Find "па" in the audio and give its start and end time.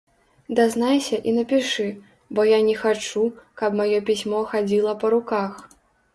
5.07-5.15